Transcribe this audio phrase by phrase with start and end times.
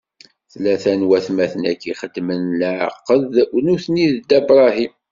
[0.51, 3.33] Tlata n watmaten-agi xedmen leɛqed
[3.65, 4.93] nutni d Dda Bṛahim.